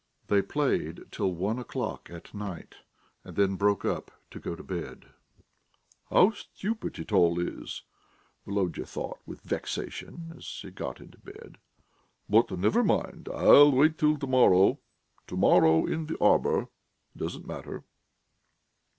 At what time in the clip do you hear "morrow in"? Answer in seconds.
15.37-16.07